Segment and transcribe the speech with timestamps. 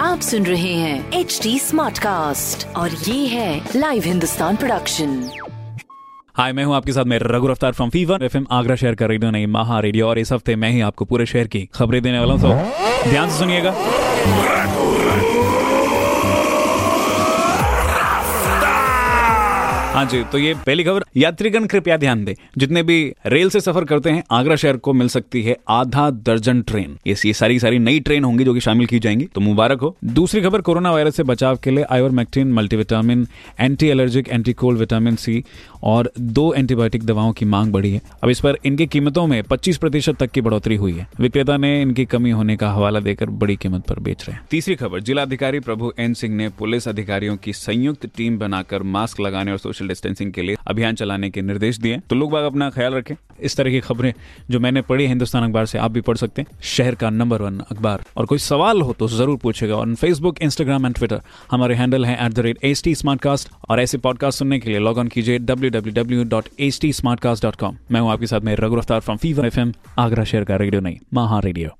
[0.00, 5.30] आप सुन रहे हैं एच डी स्मार्ट कास्ट और ये है लाइव हिंदुस्तान प्रोडक्शन
[6.34, 9.30] हाय मैं हूँ आपके साथ मैं रघु रफ्तार फ्रॉम फीवर एफएम आगरा शहर का रेडियो
[9.30, 12.34] नहीं महा रेडियो और इस हफ़्ते मैं ही आपको पूरे शहर की खबरें देने वाला
[12.34, 13.70] हूँ। तो ध्यान से सुनिएगा।
[19.90, 23.84] हाँ जी तो ये पहली खबर, यात्रीगण कृपया ध्यान दें। जितने भी रेल से सफ़र
[23.84, 28.00] करते हैं, आगरा शहर को मिल सकती है आधा दर्जन ट्रेन। ये सारी सारी नई
[28.00, 31.22] ट्रेन होंगी जो कि शामिल की जाएँगी तो मुबारक हो। दूसरी खबर, कोरोना वायरस से
[31.22, 33.26] बचाव के लिए आयोर मैक्टीन multivitamin
[33.60, 35.44] anti allergic anti cold vitamin C
[35.82, 39.78] और दो एंटीबायोटिक दवाओं की मांग बढ़ी है। अब इस पर इनकी कीमतों में 25
[39.78, 43.56] प्रतिशत तक की बढ़ोतरी हुई है। विक्रेता ने इनकी कमी होने का हवाला देकर बड़ी
[43.56, 47.52] कीमत पर बेच रहे हैं। तीसरी खबर, जिलाधिकारी प्रभु एन सिंह ने पुलिस अधिकारियों की
[47.52, 51.98] संयुक्त टीम बनाकर मास्क लगाने और सोशल डिस्टेंसिंग के लिए अभियान चलाने के निर्देश दिए
[52.10, 54.12] तो लोग बाग अपना ख्याल रखें। इस तरह की खबरें
[54.50, 57.58] जो मैंने पढ़ी हिंदुस्तान अखबार से, आप भी पढ़ सकते हैं। शहर का नंबर वन
[57.60, 61.20] अखबार। और कोई सवाल हो तो ज़रूर पूछेगा और फेसबुक इंस्टाग्राम एंड ट्विटर
[61.50, 62.94] हमारे हैंडल है at the rate H T
[63.70, 66.92] और ऐसे पॉडकास्ट सुनने के लिए लॉग ऑन कीजिए W W W dot H T
[67.04, 69.60] मैं हूँ आपके साथ, में रघु रफ्तार फ्रॉम फीवर एफ़
[69.98, 71.79] आगरा शहर का रेडियो नहीं महा रेडियो